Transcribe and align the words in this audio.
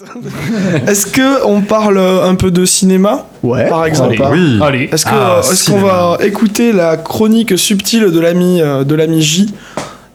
Est-ce 0.86 1.06
que 1.06 1.44
on 1.46 1.60
parle 1.60 1.98
un 1.98 2.34
peu 2.34 2.50
de 2.50 2.64
cinéma? 2.64 3.26
Ouais. 3.42 3.68
par 3.68 3.84
exemple 3.86 4.22
Oui. 4.32 4.58
Allez. 4.62 4.88
Est-ce 4.92 5.04
que- 5.04 5.10
Ah, 5.12 5.40
est-ce 5.40 5.70
qu'on 5.70 5.78
va 5.80 6.18
écouter 6.22 6.72
la 6.72 6.96
chronique 6.96 7.58
subtile 7.58 8.10
de 8.12 8.20
l'ami 8.20 8.60
euh, 8.60 8.84
de 8.84 8.94
l'ami 8.94 9.20
J 9.22 9.52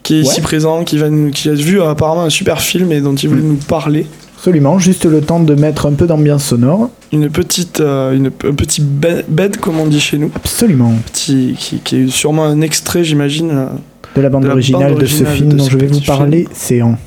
qui 0.03 0.15
est 0.15 0.21
ici 0.21 0.41
présent, 0.41 0.83
qui 0.83 0.97
va 0.97 1.09
nous, 1.09 1.31
qui 1.31 1.49
a 1.49 1.53
vu 1.53 1.81
euh, 1.81 1.89
apparemment 1.89 2.23
un 2.23 2.29
super 2.29 2.59
film 2.61 2.91
et 2.91 2.99
dont 3.01 3.15
il 3.15 3.29
voulait 3.29 3.41
nous 3.41 3.55
parler? 3.55 4.05
Absolument, 4.37 4.77
juste 4.77 5.05
le 5.05 5.21
temps 5.21 5.39
de 5.39 5.55
mettre 5.55 5.85
un 5.85 5.93
peu 5.93 6.05
d'ambiance 6.05 6.43
sonore. 6.43 6.89
Une 7.13 7.29
petite, 7.29 7.79
euh, 7.79 8.11
une, 8.13 8.25
un 8.27 8.53
petit 8.53 8.81
be- 8.81 9.23
bed 9.29 9.55
comme 9.57 9.79
on 9.79 9.85
dit 9.87 10.01
chez 10.01 10.17
nous, 10.17 10.31
Absolument. 10.35 10.91
petit, 11.13 11.55
qui, 11.57 11.77
qui 11.79 11.95
est 12.03 12.07
sûrement 12.09 12.43
un 12.45 12.59
extrait 12.59 13.03
j'imagine. 13.05 13.51
euh. 13.51 13.65
De 14.17 14.21
la 14.21 14.29
bande 14.29 14.43
De 14.43 14.47
la 14.47 14.53
originale 14.53 14.91
bande 14.91 15.01
de 15.01 15.05
ce 15.05 15.23
film 15.23 15.49
de 15.49 15.55
dont 15.57 15.67
je 15.69 15.77
vais 15.77 15.87
vous 15.87 16.01
parler, 16.01 16.47
c'est 16.53 16.81
en. 16.81 16.97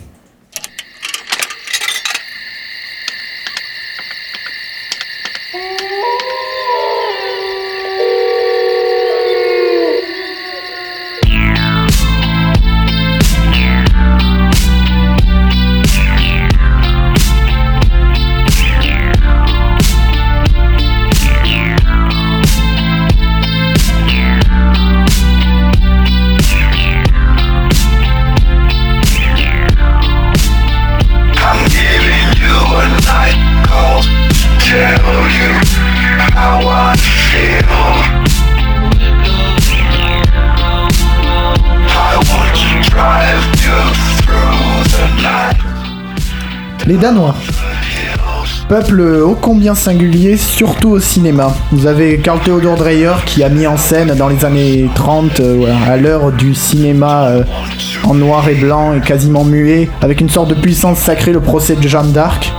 Les 46.87 46.97
Danois. 46.97 47.34
Peuple 48.69 49.01
ô 49.01 49.37
combien 49.41 49.75
singulier, 49.75 50.37
surtout 50.37 50.91
au 50.91 51.01
cinéma. 51.01 51.53
Vous 51.73 51.87
avez 51.87 52.19
Carl 52.19 52.39
Theodor 52.39 52.77
Dreyer 52.77 53.12
qui 53.27 53.43
a 53.43 53.48
mis 53.48 53.67
en 53.67 53.77
scène 53.77 54.15
dans 54.15 54.28
les 54.28 54.45
années 54.45 54.89
30, 54.95 55.41
euh, 55.41 55.67
à 55.89 55.97
l'heure 55.97 56.31
du 56.31 56.55
cinéma 56.55 57.27
euh, 57.27 57.43
en 58.05 58.15
noir 58.15 58.48
et 58.48 58.55
blanc 58.55 58.95
et 58.95 59.01
quasiment 59.01 59.43
muet, 59.43 59.89
avec 60.01 60.20
une 60.20 60.28
sorte 60.28 60.48
de 60.48 60.55
puissance 60.55 60.98
sacrée, 60.98 61.33
le 61.33 61.41
procès 61.41 61.75
de 61.75 61.89
Jeanne 61.89 62.12
d'Arc. 62.12 62.53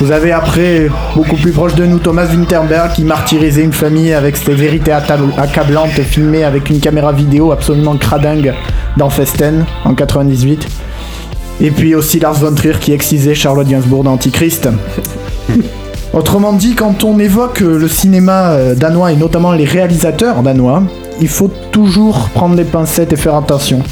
Vous 0.00 0.12
avez 0.12 0.30
après, 0.30 0.88
beaucoup 1.16 1.36
plus 1.36 1.50
proche 1.52 1.74
de 1.74 1.86
nous, 1.86 1.98
Thomas 1.98 2.26
Winterberg 2.26 2.92
qui 2.92 3.02
martyrisait 3.02 3.64
une 3.64 3.72
famille 3.72 4.12
avec 4.12 4.36
ses 4.36 4.54
vérités 4.54 4.92
accablantes 4.92 5.90
filmées 6.02 6.44
avec 6.44 6.70
une 6.70 6.78
caméra 6.78 7.12
vidéo 7.12 7.50
absolument 7.50 7.96
cradingue 7.96 8.54
dans 8.96 9.10
Festen 9.10 9.64
en 9.84 9.94
98. 9.94 10.68
Et 11.60 11.70
puis 11.70 11.94
aussi 11.94 12.18
Lars 12.18 12.34
von 12.34 12.54
Trier 12.54 12.74
qui 12.80 12.92
excisait 12.92 13.34
Charlotte 13.34 13.66
Gainsbourg 13.66 14.04
dans 14.04 14.12
Antichrist. 14.12 14.68
Autrement 16.12 16.52
dit, 16.52 16.74
quand 16.74 17.04
on 17.04 17.18
évoque 17.18 17.62
euh, 17.62 17.78
le 17.78 17.88
cinéma 17.88 18.52
euh, 18.52 18.74
danois 18.74 19.12
et 19.12 19.16
notamment 19.16 19.52
les 19.52 19.64
réalisateurs 19.64 20.42
danois, 20.42 20.82
il 21.20 21.28
faut 21.28 21.50
toujours 21.72 22.28
prendre 22.34 22.56
des 22.56 22.64
pincettes 22.64 23.12
et 23.12 23.16
faire 23.16 23.34
attention. 23.34 23.82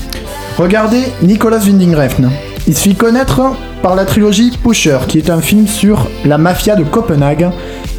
Regardez 0.59 1.03
Nicolas 1.23 1.59
Winding 1.59 1.95
Refn. 1.95 2.31
Il 2.67 2.75
se 2.75 2.83
fit 2.83 2.95
connaître 2.95 3.43
par 3.83 3.95
la 3.95 4.05
trilogie 4.05 4.57
Pusher, 4.63 4.99
qui 5.09 5.19
est 5.19 5.29
un 5.29 5.41
film 5.41 5.67
sur 5.67 6.09
la 6.25 6.39
mafia 6.39 6.77
de 6.77 6.85
Copenhague 6.85 7.51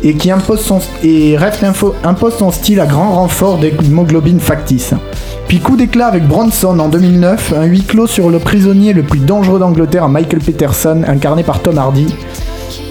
et 0.05 0.13
qui 0.13 0.31
impose 0.31 0.61
son, 0.61 0.79
et 1.03 1.35
info- 1.35 1.95
impose 2.03 2.35
son 2.37 2.51
style 2.51 2.79
à 2.79 2.85
grand 2.85 3.11
renfort 3.15 3.57
d'hémoglobine 3.57 4.39
factice. 4.39 4.93
Puis 5.47 5.59
coup 5.59 5.75
d'éclat 5.75 6.07
avec 6.07 6.27
Bronson 6.27 6.79
en 6.79 6.87
2009, 6.89 7.53
un 7.57 7.65
huis 7.65 7.83
clos 7.83 8.07
sur 8.07 8.29
le 8.29 8.39
prisonnier 8.39 8.93
le 8.93 9.03
plus 9.03 9.19
dangereux 9.19 9.59
d'Angleterre, 9.59 10.07
Michael 10.07 10.39
Peterson, 10.39 11.01
incarné 11.07 11.43
par 11.43 11.59
Tom 11.61 11.77
Hardy. 11.77 12.07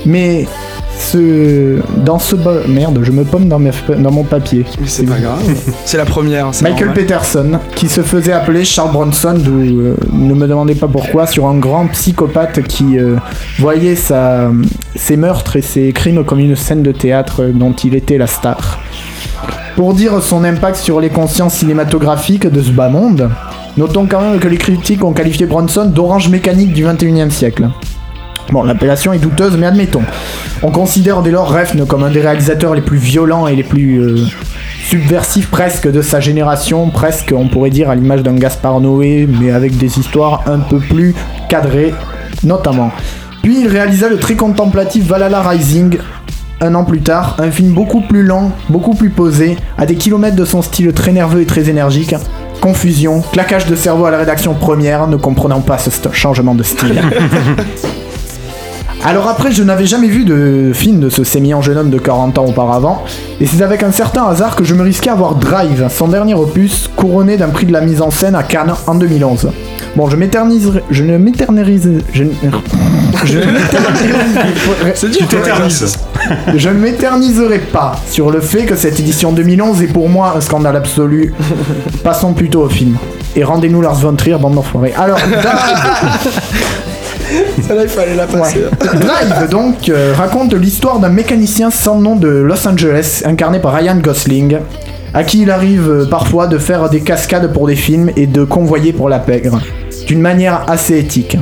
Mais 0.07 0.47
ce, 0.99 1.79
dans 2.05 2.19
ce 2.19 2.37
merde, 2.69 3.01
je 3.03 3.11
me 3.11 3.25
pomme 3.25 3.49
dans, 3.49 3.59
mes- 3.59 3.71
dans 3.99 4.11
mon 4.11 4.25
papier. 4.25 4.65
Mais 4.81 4.87
c'est 4.87 5.05
pas 5.05 5.19
grave. 5.19 5.41
c'est 5.85 5.97
la 5.97 6.05
première. 6.05 6.49
c'est 6.53 6.65
Michael 6.65 6.87
normal. 6.89 7.05
Peterson, 7.05 7.59
qui 7.75 7.89
se 7.89 8.01
faisait 8.03 8.33
appeler 8.33 8.65
Charles 8.65 8.93
Bronson, 8.93 9.35
d'où, 9.37 9.61
euh, 9.61 9.97
ne 10.13 10.35
me 10.35 10.47
demandez 10.47 10.75
pas 10.75 10.89
pourquoi, 10.89 11.27
sur 11.27 11.47
un 11.47 11.57
grand 11.59 11.87
psychopathe 11.89 12.63
qui 12.63 12.99
euh, 12.99 13.17
voyait 13.59 13.97
sa- 13.97 14.51
ses 14.97 15.17
meurtres 15.17 15.57
et 15.57 15.63
ses 15.63 15.93
crimes 15.93 16.25
comme 16.25 16.39
une 16.41 16.57
scène 16.57 16.83
de 16.83 16.93
théâtre 16.93 17.45
dont 17.53 17.73
il 17.73 17.95
était 17.95 18.19
la 18.19 18.27
star. 18.27 18.79
Pour 19.77 19.93
dire 19.95 20.23
son 20.23 20.45
impact 20.45 20.77
sur 20.77 21.01
les 21.01 21.09
consciences 21.11 21.55
cinématographiques 21.55 22.47
de 22.47 22.63
ce 22.63 22.71
bas 22.71 22.89
monde, 22.89 23.29
notons 23.77 24.07
quand 24.09 24.21
même 24.21 24.39
que 24.39 24.47
les 24.47 24.57
critiques 24.57 25.03
ont 25.05 25.13
qualifié 25.13 25.47
Bronson 25.47 25.87
d'orange 25.87 26.29
mécanique 26.29 26.73
du 26.73 26.85
21e 26.85 27.31
siècle. 27.31 27.69
Bon, 28.53 28.63
l'appellation 28.63 29.13
est 29.13 29.19
douteuse, 29.19 29.57
mais 29.57 29.67
admettons. 29.67 30.03
On 30.63 30.71
considère 30.71 31.23
dès 31.23 31.31
lors 31.31 31.53
Refn 31.53 31.87
comme 31.87 32.05
un 32.05 32.11
des 32.11 32.21
réalisateurs 32.21 32.75
les 32.75 32.81
plus 32.81 32.99
violents 32.99 33.47
et 33.47 33.57
les 33.57 33.65
plus 33.65 33.99
euh, 34.01 34.27
subversifs 34.85 35.51
presque 35.51 35.91
de 35.91 36.03
sa 36.03 36.21
génération, 36.21 36.91
presque 36.91 37.35
on 37.37 37.49
pourrait 37.49 37.71
dire 37.71 37.91
à 37.91 37.95
l'image 37.95 38.23
d'un 38.23 38.35
Gaspard 38.35 38.81
Noé, 38.81 39.29
mais 39.41 39.51
avec 39.51 39.77
des 39.77 39.99
histoires 39.99 40.45
un 40.47 40.59
peu 40.59 40.79
plus 40.79 41.15
cadrées, 41.49 41.95
notamment. 42.45 42.93
Puis 43.43 43.63
il 43.63 43.67
réalisa 43.67 44.09
le 44.09 44.19
très 44.19 44.37
contemplatif 44.37 45.07
Valhalla 45.07 45.43
Rising, 45.43 45.99
un 46.61 46.75
an 46.75 46.85
plus 46.85 47.01
tard, 47.01 47.37
un 47.39 47.51
film 47.51 47.73
beaucoup 47.73 48.03
plus 48.03 48.23
lent, 48.23 48.53
beaucoup 48.69 48.95
plus 48.95 49.11
posé, 49.11 49.57
à 49.77 49.87
des 49.87 49.97
kilomètres 49.97 50.37
de 50.37 50.45
son 50.45 50.63
style 50.63 50.93
très 50.93 51.13
nerveux 51.13 51.41
et 51.41 51.47
très 51.47 51.69
énergique. 51.69 52.15
Confusion, 52.61 53.23
claquage 53.33 53.67
de 53.67 53.75
cerveau 53.75 54.07
à 54.07 54.11
la 54.11 54.19
rédaction 54.19 54.55
première, 54.55 55.07
ne 55.07 55.17
comprenant 55.17 55.61
pas 55.61 55.79
ce 55.79 55.91
changement 56.13 56.55
de 56.55 56.63
style. 56.63 57.03
Alors 59.07 59.29
après, 59.29 59.53
je 59.53 59.63
n'avais 59.63 59.85
jamais 59.85 60.09
vu 60.09 60.25
de 60.25 60.71
film 60.73 60.99
de 60.99 61.11
ce 61.11 61.25
sémillant 61.25 61.61
jeune 61.61 61.77
homme 61.77 61.91
de 61.91 61.99
40 61.99 62.39
ans 62.39 62.47
auparavant, 62.47 63.05
et 63.39 63.45
c'est 63.47 63.61
avec 63.63 63.83
un 63.83 63.93
certain 63.93 64.25
hasard 64.25 64.57
que 64.57 64.65
je 64.65 64.75
me 64.75 64.83
risquais 64.83 65.11
à 65.11 65.15
voir 65.15 65.35
Drive, 65.35 65.87
son 65.91 66.09
dernier 66.09 66.33
opus, 66.35 66.89
couronné 66.97 67.37
d'un 67.37 67.49
prix 67.49 67.67
de 67.67 67.73
la 67.73 67.83
mise 67.83 68.01
en 68.01 68.11
scène 68.11 68.35
à 68.35 68.43
Cannes 68.43 68.73
en 68.87 68.95
2011. 68.95 69.51
Bon, 69.95 70.09
je 70.09 70.17
m'éterniserai... 70.17 70.83
Je 70.91 71.05
ne 71.05 71.19
m'éterniserai... 71.19 71.99
Je 72.15 72.25
ne... 72.25 72.31
Je 73.25 73.39
m'éterniserai- 73.39 74.55
je 76.57 76.69
ne 76.69 76.75
m'éterniserai 76.75 77.59
pas 77.59 77.97
sur 78.11 78.31
le 78.31 78.41
fait 78.41 78.65
que 78.65 78.75
cette 78.75 78.99
édition 78.99 79.33
2011 79.33 79.83
est 79.83 79.87
pour 79.87 80.09
moi 80.09 80.35
un 80.37 80.41
scandale 80.41 80.77
absolu. 80.77 81.33
Passons 82.03 82.33
plutôt 82.33 82.63
au 82.63 82.69
film. 82.69 82.97
Et 83.37 83.45
rendez-nous 83.45 83.81
Lars 83.83 83.95
von 83.95 84.15
Trier, 84.15 84.37
bande 84.39 84.55
d'enfoirés. 84.55 84.95
Alors, 84.97 85.19
Celle-là, 87.63 87.83
il 87.83 87.89
fallait 87.89 88.15
la 88.15 88.27
passer. 88.27 88.65
Drive, 88.81 89.49
donc, 89.51 89.89
euh, 89.89 90.13
raconte 90.17 90.55
l'histoire 90.55 90.99
d'un 90.99 91.09
mécanicien 91.09 91.71
sans 91.71 92.01
nom 92.01 92.17
de 92.17 92.29
Los 92.29 92.67
Angeles, 92.67 93.23
incarné 93.25 93.59
par 93.59 93.75
Ryan 93.75 93.97
Gosling, 93.97 94.59
à 95.13 95.25
qui 95.25 95.43
il 95.43 95.51
arrive 95.51 95.91
euh, 95.91 96.07
parfois 96.07 96.47
de 96.47 96.59
faire 96.59 96.89
des 96.91 97.01
cascades 97.01 97.53
pour 97.53 97.67
des 97.67 97.77
films 97.77 98.11
et 98.17 98.27
de 98.27 98.45
convoyer 98.45 98.93
pour 98.93 99.09
la 99.09 99.19
pègre, 99.19 99.61
d'une 100.07 100.21
manière 100.21 100.65
assez 100.69 100.99
éthique. 100.99 101.39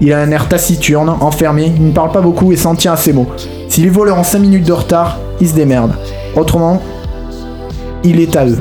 Il 0.00 0.12
a 0.12 0.18
un 0.18 0.30
air 0.30 0.48
taciturne, 0.48 1.08
enfermé, 1.20 1.72
il 1.74 1.86
ne 1.86 1.92
parle 1.92 2.12
pas 2.12 2.20
beaucoup 2.20 2.52
et 2.52 2.56
s'en 2.56 2.74
tient 2.74 2.92
à 2.92 2.96
ses 2.96 3.12
mots. 3.12 3.28
Si 3.68 3.80
les 3.80 3.88
voleurs 3.88 4.18
ont 4.18 4.24
5 4.24 4.38
minutes 4.38 4.66
de 4.66 4.72
retard, 4.72 5.18
il 5.40 5.48
se 5.48 5.54
démerde. 5.54 5.92
Autrement, 6.34 6.82
il 8.04 8.20
est 8.20 8.36
à 8.36 8.46
eux. 8.46 8.58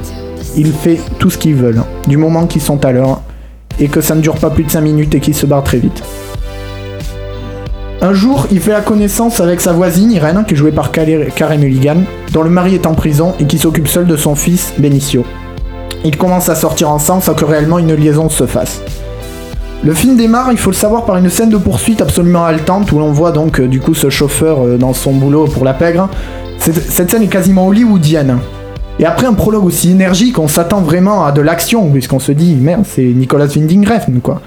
Il 0.56 0.72
fait 0.72 1.00
tout 1.20 1.30
ce 1.30 1.38
qu'ils 1.38 1.56
veulent, 1.56 1.84
du 2.08 2.16
moment 2.16 2.46
qu'ils 2.48 2.62
sont 2.62 2.84
à 2.86 2.92
l'heure, 2.92 3.22
et 3.80 3.90
que 3.90 4.00
ça 4.00 4.16
ne 4.16 4.22
dure 4.22 4.36
pas 4.36 4.50
plus 4.50 4.64
de 4.64 4.72
5 4.72 4.82
minutes 4.82 5.14
et 5.16 5.20
qu'ils 5.20 5.36
se 5.36 5.46
barrent 5.46 5.64
très 5.64 5.80
vite. 5.80 6.02
Un 8.06 8.14
jour, 8.14 8.46
il 8.52 8.60
fait 8.60 8.72
la 8.72 8.82
connaissance 8.82 9.40
avec 9.40 9.60
sa 9.60 9.74
voisine 9.74 10.12
Irène, 10.12 10.46
qui 10.48 10.54
est 10.54 10.58
jouée 10.58 10.72
par 10.72 10.92
Carey 10.92 11.58
Mulligan, 11.58 12.04
dont 12.32 12.44
le 12.44 12.52
mari 12.52 12.76
est 12.76 12.86
en 12.86 12.94
prison 12.94 13.34
et 13.40 13.46
qui 13.46 13.58
s'occupe 13.58 13.88
seul 13.88 14.06
de 14.06 14.16
son 14.16 14.36
fils, 14.36 14.76
Benicio. 14.78 15.26
Ils 16.04 16.16
commencent 16.16 16.50
à 16.50 16.54
sortir 16.54 16.92
ensemble 16.92 17.24
sans 17.24 17.34
que 17.34 17.46
réellement 17.46 17.80
une 17.80 17.96
liaison 17.96 18.30
se 18.30 18.46
fasse. 18.46 18.80
Le 19.84 19.92
film 19.92 20.18
démarre, 20.18 20.52
il 20.52 20.60
faut 20.60 20.70
le 20.70 20.76
savoir, 20.76 21.06
par 21.06 21.18
une 21.18 21.32
scène 21.32 21.50
de 21.50 21.58
poursuite 21.58 22.00
absolument 22.00 22.46
haletante 22.46 22.92
où 22.92 23.00
l'on 23.00 23.12
voit 23.12 23.32
donc 23.32 23.60
euh, 23.60 23.68
du 23.68 23.80
coup 23.80 23.96
ce 23.96 24.12
chauffeur 24.12 24.60
euh, 24.62 24.78
dans 24.78 24.94
son 24.94 25.12
boulot 25.12 25.46
pour 25.46 25.66
la 25.66 25.74
pègre. 25.74 26.08
Cette, 26.60 27.10
scène 27.10 27.24
est 27.24 27.28
quasiment 27.28 27.66
hollywoodienne. 27.66 28.38
Et 29.00 29.06
après 29.06 29.26
un 29.26 29.34
prologue 29.34 29.66
aussi 29.66 29.90
énergique, 29.90 30.38
on 30.38 30.48
s'attend 30.48 30.82
vraiment 30.82 31.26
à 31.26 31.32
de 31.32 31.42
l'action, 31.42 31.90
puisqu'on 31.90 32.20
se 32.20 32.34
dit, 32.34 32.54
merde, 32.54 32.84
c'est 32.88 33.02
Nicolas 33.02 33.48
Winding 33.48 33.88
Refn, 33.88 34.20
quoi. 34.20 34.42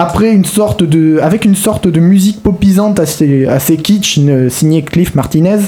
Après 0.00 0.32
une 0.32 0.46
sorte 0.46 0.82
de, 0.82 1.18
avec 1.20 1.44
une 1.44 1.54
sorte 1.54 1.86
de 1.86 2.00
musique 2.00 2.42
popisante 2.42 2.98
assez, 2.98 3.46
assez 3.46 3.76
kitsch, 3.76 4.18
signée 4.48 4.82
Cliff 4.82 5.14
Martinez, 5.14 5.58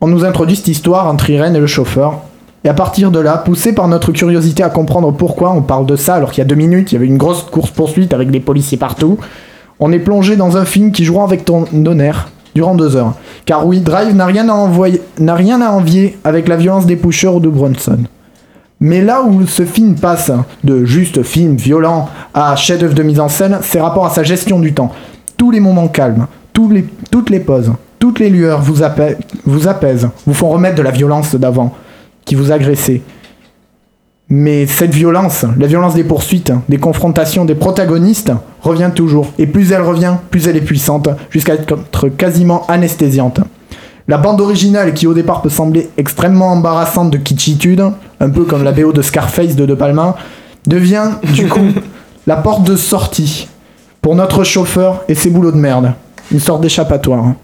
on 0.00 0.06
nous 0.06 0.24
introduit 0.24 0.54
cette 0.54 0.68
histoire 0.68 1.08
entre 1.08 1.28
Irène 1.28 1.56
et 1.56 1.58
le 1.58 1.66
chauffeur. 1.66 2.20
Et 2.62 2.68
à 2.68 2.74
partir 2.74 3.10
de 3.10 3.18
là, 3.18 3.36
poussé 3.38 3.72
par 3.72 3.88
notre 3.88 4.12
curiosité 4.12 4.62
à 4.62 4.68
comprendre 4.68 5.10
pourquoi 5.10 5.50
on 5.50 5.62
parle 5.62 5.86
de 5.86 5.96
ça 5.96 6.14
alors 6.14 6.30
qu'il 6.30 6.38
y 6.38 6.46
a 6.46 6.48
deux 6.48 6.54
minutes, 6.54 6.92
il 6.92 6.94
y 6.94 6.98
avait 6.98 7.08
une 7.08 7.18
grosse 7.18 7.42
course-poursuite 7.42 8.14
avec 8.14 8.30
des 8.30 8.38
policiers 8.38 8.78
partout, 8.78 9.18
On 9.80 9.90
est 9.90 9.98
plongé 9.98 10.36
dans 10.36 10.56
un 10.56 10.64
film 10.64 10.92
qui 10.92 11.04
jouera 11.04 11.24
avec 11.24 11.44
ton 11.44 11.64
honneur 11.74 12.28
durant 12.54 12.76
deux 12.76 12.94
heures. 12.94 13.14
Car 13.44 13.66
oui, 13.66 13.80
Drive 13.80 14.14
n'a 14.14 14.26
rien 14.26 14.48
à 14.50 14.52
envoyer, 14.52 15.02
n'a 15.18 15.34
rien 15.34 15.60
à 15.60 15.70
envier 15.70 16.16
avec 16.22 16.46
la 16.46 16.54
violence 16.54 16.86
des 16.86 16.94
pushers 16.94 17.26
ou 17.26 17.40
de 17.40 17.48
Bronson. 17.48 18.04
Mais 18.84 19.00
là 19.00 19.22
où 19.22 19.46
ce 19.46 19.64
film 19.64 19.94
passe 19.94 20.32
de 20.64 20.84
juste 20.84 21.22
film 21.22 21.54
violent 21.54 22.08
à 22.34 22.56
chef-d'œuvre 22.56 22.94
de 22.94 23.04
mise 23.04 23.20
en 23.20 23.28
scène, 23.28 23.58
c'est 23.62 23.80
rapport 23.80 24.04
à 24.04 24.10
sa 24.10 24.24
gestion 24.24 24.58
du 24.58 24.74
temps. 24.74 24.90
Tous 25.36 25.52
les 25.52 25.60
moments 25.60 25.86
calmes, 25.86 26.26
toutes 26.52 27.30
les 27.30 27.40
pauses, 27.40 27.72
toutes 28.00 28.18
les 28.18 28.28
lueurs 28.28 28.60
vous, 28.60 28.82
appa- 28.82 29.14
vous 29.46 29.68
apaisent, 29.68 30.08
vous 30.26 30.34
font 30.34 30.48
remettre 30.48 30.74
de 30.74 30.82
la 30.82 30.90
violence 30.90 31.36
d'avant, 31.36 31.72
qui 32.24 32.34
vous 32.34 32.50
agressait. 32.50 33.02
Mais 34.28 34.66
cette 34.66 34.94
violence, 34.94 35.44
la 35.58 35.66
violence 35.68 35.94
des 35.94 36.04
poursuites, 36.04 36.52
des 36.68 36.78
confrontations 36.78 37.44
des 37.44 37.54
protagonistes, 37.54 38.32
revient 38.62 38.90
toujours. 38.92 39.28
Et 39.38 39.46
plus 39.46 39.70
elle 39.70 39.82
revient, 39.82 40.14
plus 40.30 40.48
elle 40.48 40.56
est 40.56 40.60
puissante, 40.60 41.08
jusqu'à 41.30 41.54
être 41.54 42.08
quasiment 42.08 42.66
anesthésiante. 42.66 43.40
La 44.08 44.18
bande 44.18 44.40
originale, 44.40 44.94
qui 44.94 45.06
au 45.06 45.14
départ 45.14 45.42
peut 45.42 45.48
sembler 45.48 45.90
extrêmement 45.96 46.52
embarrassante 46.52 47.10
de 47.10 47.18
kitschitude, 47.18 47.84
un 48.20 48.30
peu 48.30 48.44
comme 48.44 48.64
la 48.64 48.72
BO 48.72 48.92
de 48.92 49.02
Scarface 49.02 49.54
de 49.54 49.64
De 49.64 49.74
Palma, 49.74 50.16
devient 50.66 51.10
du 51.34 51.48
coup 51.48 51.72
la 52.26 52.36
porte 52.36 52.64
de 52.64 52.76
sortie 52.76 53.48
pour 54.00 54.16
notre 54.16 54.42
chauffeur 54.44 55.04
et 55.08 55.14
ses 55.14 55.30
boulots 55.30 55.52
de 55.52 55.56
merde. 55.56 55.92
Une 56.32 56.40
sorte 56.40 56.62
d'échappatoire. 56.62 57.34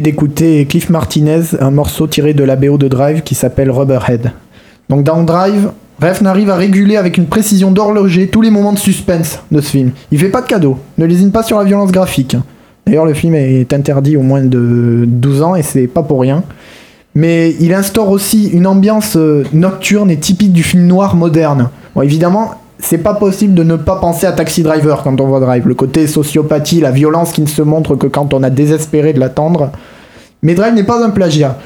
D'écouter 0.00 0.66
Cliff 0.66 0.90
Martinez, 0.90 1.42
un 1.60 1.70
morceau 1.70 2.06
tiré 2.06 2.34
de 2.34 2.44
la 2.44 2.56
BO 2.56 2.78
de 2.78 2.88
Drive 2.88 3.22
qui 3.22 3.34
s'appelle 3.34 3.70
Rubberhead. 3.70 4.32
Donc 4.88 5.04
dans 5.04 5.22
Drive, 5.22 5.70
Refn 6.00 6.26
arrive 6.26 6.50
à 6.50 6.56
réguler 6.56 6.96
avec 6.96 7.16
une 7.16 7.26
précision 7.26 7.70
d'horloger 7.70 8.28
tous 8.28 8.42
les 8.42 8.50
moments 8.50 8.72
de 8.72 8.78
suspense 8.78 9.40
de 9.50 9.60
ce 9.60 9.70
film. 9.70 9.92
Il 10.12 10.18
fait 10.18 10.28
pas 10.28 10.42
de 10.42 10.46
cadeau, 10.46 10.78
ne 10.98 11.06
lésine 11.06 11.32
pas 11.32 11.42
sur 11.42 11.58
la 11.58 11.64
violence 11.64 11.92
graphique. 11.92 12.36
D'ailleurs, 12.86 13.06
le 13.06 13.14
film 13.14 13.34
est 13.34 13.72
interdit 13.72 14.16
au 14.16 14.22
moins 14.22 14.42
de 14.42 15.04
12 15.06 15.42
ans 15.42 15.56
et 15.56 15.62
c'est 15.62 15.86
pas 15.86 16.02
pour 16.02 16.20
rien. 16.20 16.44
Mais 17.14 17.54
il 17.60 17.72
instaure 17.72 18.10
aussi 18.10 18.48
une 18.48 18.66
ambiance 18.66 19.16
euh, 19.16 19.42
nocturne 19.54 20.10
et 20.10 20.18
typique 20.18 20.52
du 20.52 20.62
film 20.62 20.86
noir 20.86 21.16
moderne. 21.16 21.70
Bon, 21.94 22.02
évidemment, 22.02 22.52
c'est 22.78 22.98
pas 22.98 23.14
possible 23.14 23.54
de 23.54 23.62
ne 23.62 23.76
pas 23.76 23.96
penser 23.96 24.26
à 24.26 24.32
Taxi 24.32 24.62
Driver 24.62 25.02
quand 25.02 25.20
on 25.20 25.26
voit 25.26 25.40
Drive. 25.40 25.66
Le 25.66 25.74
côté 25.74 26.06
sociopathie, 26.06 26.80
la 26.80 26.90
violence 26.90 27.32
qui 27.32 27.40
ne 27.40 27.46
se 27.46 27.62
montre 27.62 27.96
que 27.96 28.06
quand 28.06 28.34
on 28.34 28.42
a 28.42 28.50
désespéré 28.50 29.12
de 29.12 29.20
l'attendre. 29.20 29.70
Mais 30.42 30.54
Drive 30.54 30.74
n'est 30.74 30.84
pas 30.84 31.04
un 31.04 31.10
plagiat. 31.10 31.58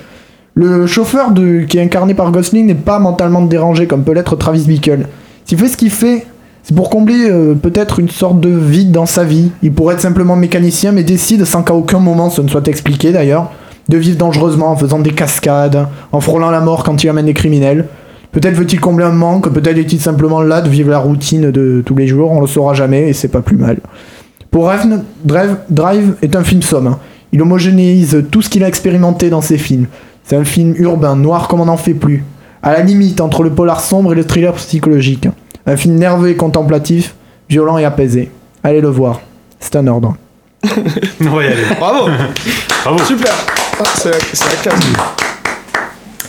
Le 0.55 0.87
chauffeur 0.87 1.33
qui 1.69 1.79
est 1.79 1.83
incarné 1.83 2.15
par 2.15 2.31
Gosling 2.33 2.67
n'est 2.67 2.75
pas 2.75 2.99
mentalement 2.99 3.43
dérangé 3.43 3.87
comme 3.87 4.05
peut 4.05 4.13
l'être 4.13 4.37
Travis 4.37 4.65
Bickle. 4.67 5.07
S'il 5.45 5.59
fait 5.59 5.69
ce 5.69 5.77
qu'il 5.77 5.91
fait, 5.91 6.27
c'est 6.63 6.75
pour 6.75 6.91
combler 6.91 7.29
euh, 7.31 7.55
peut-être 7.55 7.99
une 7.99 8.11
sorte 8.11 8.41
de 8.41 8.51
vide 8.51 8.93
dans 8.93 9.07
sa 9.07 9.25
vie. 9.25 9.51
Il 9.63 9.73
pourrait 9.73 9.95
être 9.95 10.01
simplement 10.01 10.37
mécanicien, 10.37 10.93
mais 10.93 11.03
décide, 11.03 11.45
sans 11.45 11.63
qu'à 11.63 11.75
aucun 11.75 11.99
moment 11.99 12.31
ce 12.31 12.43
ne 12.43 12.49
soit 12.49 12.69
expliqué 12.69 13.13
d'ailleurs, 13.13 13.51
de 13.89 13.97
vivre 13.97 14.19
dangereusement 14.19 14.71
en 14.71 14.77
faisant 14.77 14.99
des 14.99 15.13
cascades, 15.13 15.87
en 16.13 16.21
frôlant 16.21 16.51
la 16.51 16.61
mort 16.61 16.85
quand 16.85 17.03
il 17.03 17.09
amène 17.09 17.27
des 17.27 17.35
criminels. 17.35 17.87
Peut-être 18.33 18.55
veut-il 18.55 18.81
combler 18.81 19.05
un 19.05 19.11
manque, 19.11 19.53
peut-être 19.53 19.77
est-il 19.79 20.01
simplement 20.01 20.41
là 20.41 20.61
de 20.61 20.69
vivre 20.69 20.91
la 20.91 20.99
routine 20.99 21.51
de 21.51 21.83
tous 21.85 21.97
les 21.97 22.07
jours, 22.07 22.31
on 22.31 22.41
le 22.41 22.47
saura 22.47 22.75
jamais 22.75 23.09
et 23.09 23.13
c'est 23.13 23.29
pas 23.29 23.41
plus 23.41 23.57
mal. 23.57 23.79
Pour 24.51 24.71
Refn, 24.71 25.03
Drive, 25.25 25.57
Drive 25.69 26.15
est 26.23 26.37
un 26.37 26.45
film 26.45 26.63
somme. 26.63 26.97
Il 27.33 27.43
homogénéise 27.43 28.25
tout 28.31 28.43
ce 28.43 28.49
qu'il 28.49 28.65
a 28.65 28.69
expérimenté 28.69 29.31
dans 29.31 29.41
ses 29.41 29.59
films. 29.59 29.87
C'est 30.25 30.37
un 30.37 30.45
film 30.45 30.75
urbain, 30.77 31.17
noir 31.17 31.49
comme 31.49 31.61
on 31.61 31.67
n'en 31.67 31.77
fait 31.77 31.95
plus. 31.95 32.25
À 32.63 32.73
la 32.73 32.81
limite 32.83 33.21
entre 33.21 33.43
le 33.43 33.51
polar 33.51 33.81
sombre 33.81 34.13
et 34.13 34.17
le 34.17 34.25
thriller 34.25 34.53
psychologique. 34.55 35.29
Un 35.67 35.77
film 35.77 35.95
nerveux 35.97 36.29
et 36.31 36.37
contemplatif, 36.37 37.15
violent 37.49 37.79
et 37.79 37.85
apaisé. 37.85 38.31
Allez 38.63 38.81
le 38.81 38.89
voir. 38.89 39.21
C'est 39.61 39.77
un 39.77 39.87
ordre. 39.87 40.17
On 40.65 41.25
va 41.31 41.45
y 41.45 41.47
aller. 41.47 41.63
Bravo 41.79 42.11
Bravo. 42.85 42.99
Super 43.05 43.33
Ah, 43.79 43.85
C'est 43.95 44.11
la, 44.11 44.17
la 44.17 44.57
classe. 44.63 45.30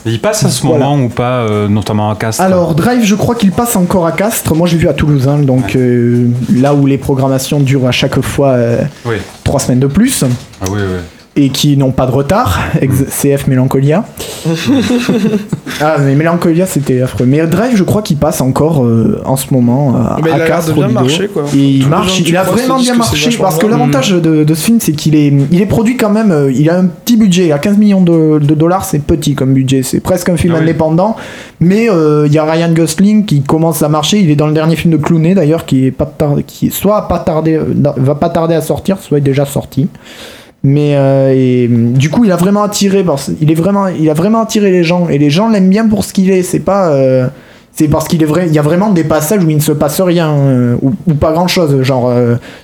Il 0.05 0.20
passe 0.20 0.43
à 0.43 0.50
ce 0.50 0.65
Voilà. 0.65 0.86
moment 0.86 1.03
ou 1.03 1.10
pas, 1.10 1.41
euh, 1.41 1.67
notamment 1.67 2.10
à 2.10 2.15
Castres 2.15 2.41
Alors, 2.41 2.74
Drive, 2.74 3.03
je 3.03 3.13
crois 3.15 3.36
qu'il 3.36 3.51
passe 3.51 3.75
encore 3.75 4.05
à 4.08 4.12
Castres. 4.12 4.55
Moi, 4.55 4.67
j'ai 4.67 4.77
vu 4.77 4.88
à 4.89 4.93
Toulouse, 4.93 5.27
hein, 5.27 5.39
donc 5.39 5.75
euh, 5.75 6.27
là 6.55 6.74
où 6.74 6.86
les 6.88 6.98
programmations 6.98 7.60
durent 7.60 7.88
à 7.88 7.91
chaque 7.91 8.20
fois 8.22 8.50
euh, 8.53 8.81
Oui. 9.05 9.17
trois 9.43 9.60
semaines 9.60 9.79
de 9.79 9.88
plus 9.88 10.24
Ah 10.24 10.65
oui, 10.72 10.79
oui. 10.81 11.00
Et 11.35 11.50
qui 11.50 11.77
n'ont 11.77 11.91
pas 11.91 12.05
de 12.05 12.11
retard. 12.11 12.59
Ex- 12.81 13.03
CF 13.21 13.47
Mélancolia. 13.47 14.03
ah, 15.81 15.97
mais 16.00 16.15
Mélancolia, 16.15 16.65
c'était 16.65 17.01
affreux. 17.01 17.25
Mais 17.25 17.45
Drive, 17.47 17.75
je 17.75 17.83
crois 17.83 18.01
qu'il 18.01 18.17
passe 18.17 18.41
encore 18.41 18.83
euh, 18.83 19.21
en 19.25 19.38
ce 19.38 19.53
moment 19.53 19.95
euh, 19.95 20.21
Mais 20.23 20.29
il 20.35 20.41
à 20.41 20.57
a 20.57 20.61
de 20.61 20.73
bien 20.73 20.88
marcher, 20.89 21.27
quoi. 21.27 21.43
Et 21.55 21.57
il 21.57 21.88
marche, 21.88 22.19
il 22.19 22.35
a 22.35 22.43
vraiment 22.43 22.79
bien 22.79 22.95
marché 22.95 23.38
parce 23.39 23.57
que 23.57 23.67
l'avantage 23.67 24.11
de, 24.11 24.43
de 24.43 24.53
ce 24.53 24.63
film, 24.65 24.79
c'est 24.81 24.91
qu'il 24.91 25.15
est, 25.15 25.33
il 25.51 25.61
est 25.61 25.65
produit 25.65 25.97
quand 25.97 26.09
même. 26.09 26.31
euh, 26.31 26.51
Il 26.51 26.69
a 26.69 26.77
un 26.77 26.85
petit 26.85 27.15
budget, 27.17 27.45
il 27.47 27.51
a 27.53 27.59
15 27.59 27.77
millions 27.77 28.01
de, 28.01 28.39
de 28.39 28.53
dollars, 28.53 28.83
c'est 28.85 29.00
petit 29.00 29.33
comme 29.35 29.53
budget, 29.53 29.83
c'est 29.83 30.01
presque 30.01 30.29
un 30.29 30.38
film 30.38 30.53
Ah 30.55 30.57
oui. 30.59 30.63
indépendant. 30.63 31.15
Mais 31.59 31.89
euh, 31.89 32.27
il 32.27 32.33
y 32.33 32.38
a 32.39 32.43
Ryan 32.43 32.71
Gosling 32.73 33.25
qui 33.25 33.41
commence 33.41 33.81
à 33.83 33.89
marcher. 33.89 34.19
Il 34.19 34.29
est 34.29 34.35
dans 34.35 34.47
le 34.47 34.53
dernier 34.53 34.75
film 34.75 34.91
de 34.93 34.97
Clooney 34.97 35.33
d'ailleurs, 35.33 35.65
qui 35.65 35.85
est 35.85 35.91
pas 35.91 36.05
tardé, 36.05 36.43
qui 36.43 36.71
soit 36.71 37.07
pas 37.07 37.19
tardé, 37.19 37.57
va 37.97 38.15
pas 38.15 38.29
tarder 38.29 38.55
à 38.55 38.61
sortir, 38.61 38.97
soit 39.00 39.19
est 39.19 39.21
déjà 39.21 39.45
sorti. 39.45 39.88
Mais 40.63 40.93
euh, 40.95 41.67
du 41.69 42.09
coup, 42.09 42.23
il 42.23 42.31
a 42.31 42.35
vraiment 42.35 42.63
attiré, 42.63 43.03
parce, 43.03 43.31
il 43.41 43.51
est 43.51 43.55
vraiment, 43.55 43.87
il 43.87 44.09
a 44.09 44.13
vraiment 44.13 44.41
attiré 44.41 44.71
les 44.71 44.83
gens 44.83 45.09
et 45.09 45.17
les 45.17 45.29
gens 45.29 45.49
l'aiment 45.49 45.69
bien 45.69 45.87
pour 45.87 46.03
ce 46.03 46.13
qu'il 46.13 46.29
est. 46.29 46.43
C'est 46.43 46.59
pas, 46.59 46.89
euh, 46.91 47.27
c'est 47.71 47.87
parce 47.87 48.07
qu'il 48.07 48.21
est 48.21 48.27
vrai, 48.27 48.45
il 48.47 48.53
y 48.53 48.59
a 48.59 48.61
vraiment 48.61 48.91
des 48.91 49.03
passages 49.03 49.43
où 49.43 49.49
il 49.49 49.55
ne 49.55 49.61
se 49.61 49.71
passe 49.71 49.99
rien 50.01 50.29
euh, 50.29 50.75
ou, 50.81 51.13
pas 51.15 51.31
grand 51.31 51.47
chose. 51.47 51.81
Genre, 51.81 52.13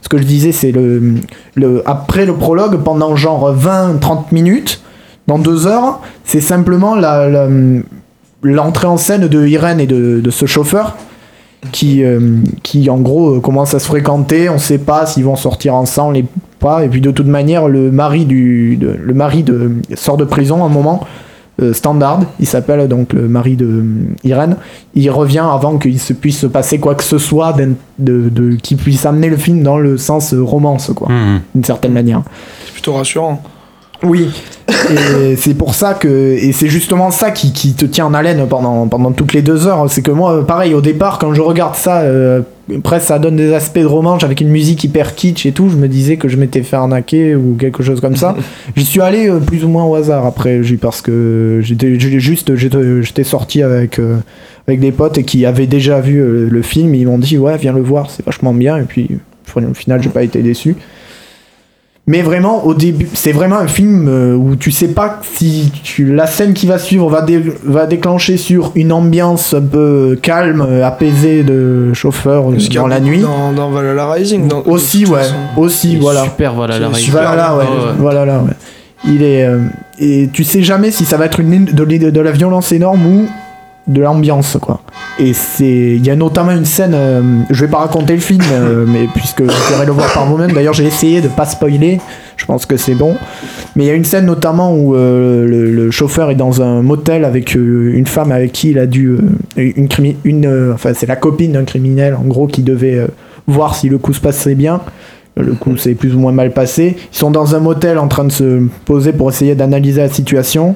ce 0.01 0.09
que 0.09 0.19
je 0.19 0.23
disais, 0.23 0.51
c'est 0.51 0.71
le, 0.71 1.15
le 1.55 1.81
après 1.89 2.25
le 2.25 2.35
prologue 2.35 2.83
pendant 2.83 3.15
genre 3.15 3.55
20-30 3.55 4.25
minutes, 4.31 4.81
dans 5.25 5.39
deux 5.39 5.65
heures, 5.65 6.01
c'est 6.23 6.39
simplement 6.39 6.95
la, 6.95 7.49
l'entrée 8.43 8.87
en 8.87 8.97
scène 8.97 9.27
de 9.27 9.47
Irène 9.47 9.79
et 9.79 9.87
de, 9.87 10.29
ce 10.29 10.45
chauffeur 10.45 10.95
qui, 11.71 12.03
qui 12.61 12.89
en 12.91 12.97
gros 12.99 13.41
commence 13.41 13.73
à 13.73 13.79
se 13.79 13.87
fréquenter. 13.87 14.49
On 14.49 14.59
sait 14.59 14.77
pas 14.77 15.07
s'ils 15.07 15.25
vont 15.25 15.35
sortir 15.35 15.73
ensemble 15.73 16.17
et 16.17 16.25
pas. 16.59 16.83
Et 16.85 16.89
puis 16.89 17.01
de 17.01 17.11
toute 17.11 17.27
manière, 17.27 17.67
le 17.67 17.91
mari 17.91 18.25
du, 18.25 18.77
de- 18.77 18.95
le 19.01 19.13
mari 19.13 19.43
de 19.43 19.71
sort 19.95 20.17
de 20.17 20.25
prison 20.25 20.63
à 20.63 20.67
un 20.67 20.69
moment. 20.69 21.05
euh, 21.59 21.73
standard, 21.73 22.19
il 22.39 22.45
s'appelle 22.45 22.87
donc 22.87 23.13
le 23.13 23.27
mari 23.27 23.55
de 23.55 23.65
euh, 23.65 23.83
Irène. 24.23 24.57
Il 24.93 25.09
revient 25.09 25.43
avant 25.51 25.77
qu'il 25.79 25.99
se 25.99 26.13
puisse 26.13 26.37
se 26.37 26.45
passer 26.45 26.77
quoi 26.77 26.93
que 26.93 27.03
ce 27.03 27.17
soit 27.17 27.53
de, 27.53 27.73
de, 28.29 28.55
qui 28.57 28.75
puisse 28.75 29.07
amener 29.07 29.27
le 29.27 29.37
film 29.37 29.63
dans 29.63 29.79
le 29.79 29.97
sens 29.97 30.35
euh, 30.35 30.43
romance, 30.43 30.91
quoi, 30.95 31.07
Mhm. 31.09 31.41
d'une 31.55 31.63
certaine 31.63 31.93
manière. 31.93 32.21
C'est 32.65 32.73
plutôt 32.73 32.93
rassurant. 32.93 33.41
Oui. 34.03 34.29
Et 34.91 35.35
c'est 35.35 35.55
pour 35.55 35.73
ça 35.73 35.95
que. 35.95 36.07
Et 36.39 36.51
c'est 36.51 36.67
justement 36.67 37.09
ça 37.09 37.31
qui, 37.31 37.51
qui 37.51 37.73
te 37.73 37.85
tient 37.85 38.05
en 38.05 38.13
haleine 38.13 38.45
pendant, 38.47 38.87
pendant 38.87 39.11
toutes 39.11 39.33
les 39.33 39.41
deux 39.41 39.65
heures. 39.65 39.89
C'est 39.89 40.03
que 40.03 40.11
moi, 40.11 40.45
pareil, 40.45 40.75
au 40.75 40.81
départ, 40.81 41.17
quand 41.17 41.33
je 41.33 41.41
regarde 41.41 41.73
ça, 41.73 42.01
euh, 42.01 42.41
après 42.75 43.00
ça 43.00 43.17
donne 43.17 43.38
des 43.38 43.53
aspects 43.53 43.79
de 43.79 43.86
romance 43.86 44.24
avec 44.24 44.41
une 44.41 44.50
musique 44.50 44.83
hyper 44.83 45.15
kitsch 45.15 45.45
et 45.45 45.51
tout. 45.51 45.69
Je 45.69 45.77
me 45.77 45.88
disais 45.88 46.17
que 46.17 46.27
je 46.27 46.36
m'étais 46.38 46.63
fait 46.63 46.75
arnaquer 46.75 47.36
ou 47.36 47.55
quelque 47.55 47.81
chose 47.81 48.01
comme 48.01 48.15
ça. 48.15 48.36
J'y 48.75 48.86
suis 48.86 49.01
allé 49.01 49.29
euh, 49.29 49.39
plus 49.39 49.63
ou 49.63 49.69
moins 49.69 49.86
au 49.86 49.95
hasard 49.95 50.25
après, 50.25 50.62
parce 50.81 51.01
que 51.01 51.62
j'étais 51.63 51.97
juste. 52.00 52.55
J'étais 52.55 53.24
sorti 53.24 53.63
avec, 53.63 54.00
euh, 54.00 54.17
avec 54.67 54.79
des 54.79 54.91
potes 54.91 55.17
et 55.17 55.24
qui 55.24 55.45
avaient 55.45 55.67
déjà 55.67 56.01
vu 56.01 56.19
euh, 56.19 56.50
le 56.50 56.62
film. 56.62 56.93
Ils 56.93 57.07
m'ont 57.07 57.19
dit, 57.19 57.38
ouais, 57.38 57.57
viens 57.57 57.74
le 57.74 57.81
voir, 57.81 58.09
c'est 58.09 58.25
vachement 58.25 58.53
bien. 58.53 58.77
Et 58.77 58.83
puis, 58.83 59.17
au 59.55 59.74
final, 59.74 60.03
j'ai 60.03 60.09
pas 60.09 60.24
été 60.24 60.41
déçu. 60.41 60.75
Mais 62.09 62.21
vraiment, 62.21 62.65
au 62.65 62.73
début, 62.73 63.09
c'est 63.13 63.33
vraiment 63.33 63.57
un 63.57 63.67
film 63.67 64.07
euh, 64.07 64.33
où 64.33 64.55
tu 64.55 64.71
sais 64.71 64.87
pas 64.87 65.19
si 65.35 65.71
tu, 65.83 66.13
la 66.13 66.25
scène 66.25 66.53
qui 66.53 66.65
va 66.65 66.79
suivre 66.79 67.09
va, 67.09 67.21
dé- 67.21 67.43
va 67.65 67.85
déclencher 67.85 68.37
sur 68.37 68.71
une 68.75 68.93
ambiance 68.93 69.53
un 69.53 69.61
peu 69.61 70.17
calme, 70.21 70.65
euh, 70.65 70.85
apaisée 70.87 71.43
de 71.43 71.91
chauffeur 71.93 72.45
Ce 72.57 72.65
qu'il 72.67 72.75
y 72.75 72.77
a 72.77 72.81
dans 72.81 72.87
la 72.87 73.01
nuit. 73.01 73.19
Dans, 73.19 73.51
dans 73.51 73.69
Valhalla 73.71 74.09
Rising. 74.09 74.47
dans- 74.47 74.63
Aussi, 74.63 75.05
ouais. 75.05 75.19
façon. 75.19 75.35
Aussi, 75.57 75.97
voilà. 75.97 76.23
Super, 76.23 76.53
voilà, 76.53 76.79
la 76.79 76.87
C'est 76.87 76.93
règle. 76.93 76.99
super. 77.05 77.23
Voilà, 77.23 77.55
ouais. 77.57 78.39
Ouais. 78.39 78.53
Il 79.05 79.21
est. 79.21 79.43
euh, 79.45 79.59
et 79.99 80.29
tu 80.31 80.45
sais 80.45 80.63
jamais 80.63 80.91
si 80.91 81.03
ça 81.03 81.17
va 81.17 81.25
être 81.25 81.41
une, 81.41 81.65
de, 81.65 81.83
de, 81.83 82.09
de 82.09 82.21
la 82.21 82.31
violence 82.31 82.71
énorme 82.71 83.05
ou 83.05 83.25
de 83.91 84.01
l'ambiance, 84.01 84.57
quoi. 84.61 84.79
Et 85.19 85.33
c'est. 85.33 85.95
Il 85.95 86.05
y 86.05 86.12
a 86.12 86.15
notamment 86.15 86.51
une 86.51 86.65
scène. 86.65 86.93
euh, 86.93 87.21
je 87.50 87.65
vais 87.65 87.71
pas 87.71 87.79
raconter 87.79 88.13
le 88.13 88.19
film, 88.19 88.43
euh, 88.51 88.86
mais 88.88 89.07
puisque 89.15 89.41
vous 89.41 89.47
pourrez 89.47 89.86
le 89.86 89.91
voir 89.91 90.12
par 90.13 90.27
vous-même. 90.27 90.51
D'ailleurs, 90.51 90.74
j'ai 90.74 90.86
essayé 90.86 91.21
de 91.21 91.27
pas 91.27 91.45
spoiler. 91.45 92.00
Je 92.36 92.45
pense 92.45 92.65
que 92.65 92.77
c'est 92.77 92.93
bon. 92.93 93.15
Mais 93.75 93.86
il 93.86 93.88
y 93.88 93.89
a 93.89 93.95
une 93.95 94.05
scène 94.05 94.25
notamment 94.25 94.75
où 94.75 94.95
euh, 94.95 95.47
le, 95.47 95.91
chauffeur 95.91 96.29
est 96.29 96.36
dans 96.36 96.62
un 96.62 96.83
motel 96.83 97.25
avec 97.25 97.55
euh, 97.55 97.93
une 97.95 98.05
femme 98.05 98.31
avec 98.31 98.51
qui 98.51 98.71
il 98.71 98.79
a 98.79 98.86
dû. 98.86 99.17
une 99.55 99.88
une, 100.24 100.71
enfin, 100.74 100.91
c'est 100.93 101.07
la 101.07 101.15
copine 101.15 101.53
d'un 101.53 101.63
criminel, 101.63 102.13
en 102.13 102.24
gros, 102.27 102.45
qui 102.45 102.62
devait 102.62 103.07
voir 103.47 103.75
si 103.75 103.89
le 103.89 103.97
coup 103.97 104.13
se 104.13 104.21
passait 104.21 104.55
bien. 104.55 104.81
Le 105.36 105.53
coup 105.53 105.77
s'est 105.77 105.93
plus 105.93 106.15
ou 106.15 106.19
moins 106.19 106.31
mal 106.31 106.51
passé. 106.51 106.95
Ils 107.12 107.17
sont 107.17 107.31
dans 107.31 107.55
un 107.55 107.59
motel 107.59 107.97
en 107.97 108.07
train 108.07 108.25
de 108.25 108.31
se 108.31 108.62
poser 108.86 109.13
pour 109.13 109.29
essayer 109.29 109.55
d'analyser 109.55 110.01
la 110.01 110.09
situation. 110.09 110.75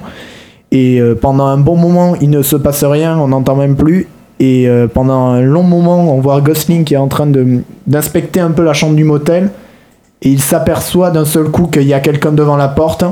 Et 0.72 1.00
pendant 1.20 1.46
un 1.46 1.58
bon 1.58 1.76
moment, 1.76 2.16
il 2.20 2.30
ne 2.30 2.42
se 2.42 2.56
passe 2.56 2.82
rien, 2.82 3.18
on 3.18 3.28
n'entend 3.28 3.56
même 3.56 3.76
plus. 3.76 4.08
Et 4.44 4.66
euh, 4.68 4.88
pendant 4.88 5.28
un 5.28 5.40
long 5.40 5.62
moment, 5.62 6.12
on 6.16 6.20
voit 6.20 6.40
Gosling 6.40 6.82
qui 6.82 6.94
est 6.94 6.98
en 6.98 7.06
train 7.06 7.26
de- 7.26 7.60
d'inspecter 7.86 8.40
un 8.40 8.50
peu 8.50 8.64
la 8.64 8.72
chambre 8.72 8.96
du 8.96 9.04
motel. 9.04 9.50
Et 10.20 10.30
il 10.30 10.40
s'aperçoit 10.40 11.10
d'un 11.10 11.24
seul 11.24 11.44
coup 11.44 11.66
qu'il 11.68 11.82
y 11.84 11.94
a 11.94 12.00
quelqu'un 12.00 12.32
devant 12.32 12.56
la 12.56 12.66
porte. 12.68 13.04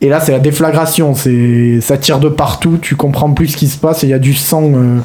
Et 0.00 0.08
là, 0.08 0.20
c'est 0.20 0.32
la 0.32 0.38
déflagration. 0.38 1.14
C'est, 1.14 1.80
ça 1.82 1.98
tire 1.98 2.18
de 2.18 2.30
partout. 2.30 2.78
Tu 2.80 2.96
comprends 2.96 3.30
plus 3.32 3.48
ce 3.48 3.56
qui 3.58 3.68
se 3.68 3.76
passe. 3.76 4.04
et 4.04 4.06
Il 4.06 4.10
y 4.10 4.14
a 4.14 4.18
du 4.18 4.32
sang 4.32 4.62
euh, 4.74 4.98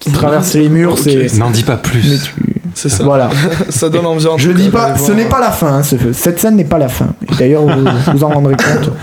qui 0.00 0.10
traverse 0.18 0.54
les 0.54 0.68
murs. 0.68 0.92
Ok. 0.94 0.98
C'est, 1.04 1.38
N'en 1.38 1.50
dis 1.50 1.62
pas 1.62 1.76
mais 1.76 1.90
plus. 1.90 2.22
tu- 2.24 2.54
C'est 2.74 2.88
ça. 2.88 3.04
voilà. 3.04 3.30
ça 3.68 3.88
donne 3.90 4.06
envie. 4.06 4.26
en 4.26 4.38
Je 4.38 4.50
dis 4.50 4.70
pas, 4.70 4.96
ce 4.96 5.12
n'est 5.12 5.26
pas 5.28 5.38
la 5.40 5.52
fin. 5.52 5.74
hein, 5.74 5.82
ce- 5.84 6.12
cette 6.12 6.40
scène 6.40 6.56
n'est 6.56 6.64
pas 6.64 6.78
la 6.78 6.88
fin. 6.88 7.14
Et 7.30 7.34
d'ailleurs, 7.36 7.62
vous 7.62 7.84
vous 8.14 8.24
en 8.24 8.28
rendrez 8.30 8.54
compte. 8.56 8.90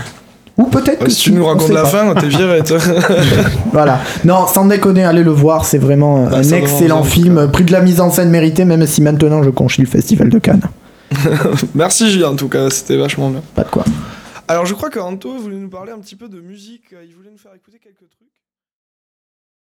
Ou 0.60 0.64
peut-être 0.64 1.00
Ouais, 1.00 1.06
que 1.06 1.10
Si 1.10 1.22
tu 1.22 1.32
nous 1.32 1.42
on 1.42 1.46
racontes 1.48 1.70
la 1.70 1.82
pas. 1.82 1.88
fin, 1.88 2.14
t'es 2.14 2.28
viré. 2.28 2.62
toi. 2.62 2.78
Voilà. 3.72 4.00
Non, 4.24 4.46
sans 4.46 4.66
déconner, 4.66 5.04
allez 5.04 5.22
le 5.22 5.30
voir. 5.30 5.64
C'est 5.64 5.78
vraiment 5.78 6.28
Ah, 6.30 6.36
un 6.36 6.42
excellent 6.42 7.02
film. 7.02 7.50
Prix 7.50 7.64
de 7.64 7.72
la 7.72 7.80
mise 7.80 8.00
en 8.00 8.10
scène 8.10 8.30
méritée, 8.30 8.64
même 8.64 8.86
si 8.86 9.00
maintenant 9.02 9.42
je 9.42 9.50
conchis 9.50 9.80
le 9.82 9.86
festival 9.88 10.28
de 10.28 10.38
Cannes. 10.38 10.62
Merci 11.74 12.10
Julien, 12.10 12.28
en 12.28 12.36
tout 12.36 12.48
cas, 12.48 12.70
c'était 12.70 12.96
vachement 12.96 13.30
bien. 13.30 13.42
Pas 13.54 13.64
de 13.64 13.70
quoi. 13.70 13.84
Alors 14.48 14.66
je 14.66 14.74
crois 14.74 14.90
que 14.90 14.98
Anto 14.98 15.36
voulait 15.38 15.56
nous 15.56 15.68
parler 15.70 15.92
un 15.92 15.98
petit 15.98 16.16
peu 16.16 16.28
de 16.28 16.40
musique. 16.40 16.82
Il 16.92 17.14
voulait 17.14 17.30
nous 17.30 17.38
faire 17.38 17.52
écouter 17.54 17.78
quelques 17.82 17.98
trucs. 17.98 18.28